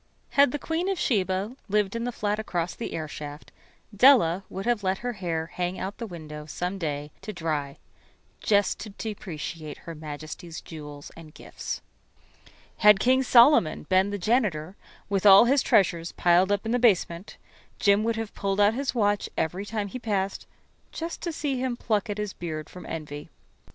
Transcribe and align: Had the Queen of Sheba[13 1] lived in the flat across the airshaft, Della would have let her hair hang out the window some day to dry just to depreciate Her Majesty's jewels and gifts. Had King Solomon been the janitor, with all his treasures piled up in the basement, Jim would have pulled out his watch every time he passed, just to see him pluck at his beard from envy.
Had 0.31 0.51
the 0.51 0.57
Queen 0.57 0.89
of 0.89 0.97
Sheba[13 0.97 1.47
1] 1.49 1.57
lived 1.69 1.95
in 1.95 2.05
the 2.05 2.11
flat 2.11 2.39
across 2.39 2.73
the 2.73 2.91
airshaft, 2.95 3.51
Della 3.95 4.43
would 4.49 4.65
have 4.65 4.81
let 4.81 4.97
her 5.05 5.13
hair 5.13 5.45
hang 5.53 5.77
out 5.77 5.99
the 5.99 6.07
window 6.07 6.47
some 6.47 6.79
day 6.79 7.11
to 7.21 7.31
dry 7.31 7.77
just 8.39 8.79
to 8.79 8.89
depreciate 8.89 9.77
Her 9.77 9.93
Majesty's 9.93 10.59
jewels 10.59 11.11
and 11.15 11.35
gifts. 11.35 11.83
Had 12.77 12.99
King 12.99 13.21
Solomon 13.21 13.83
been 13.89 14.09
the 14.09 14.17
janitor, 14.17 14.75
with 15.07 15.27
all 15.27 15.45
his 15.45 15.61
treasures 15.61 16.13
piled 16.13 16.51
up 16.51 16.65
in 16.65 16.71
the 16.71 16.79
basement, 16.79 17.37
Jim 17.77 18.03
would 18.03 18.15
have 18.15 18.33
pulled 18.33 18.59
out 18.59 18.73
his 18.73 18.95
watch 18.95 19.29
every 19.37 19.67
time 19.67 19.87
he 19.87 19.99
passed, 19.99 20.47
just 20.91 21.21
to 21.21 21.31
see 21.31 21.59
him 21.59 21.77
pluck 21.77 22.09
at 22.09 22.17
his 22.17 22.33
beard 22.33 22.71
from 22.71 22.87
envy. 22.87 23.29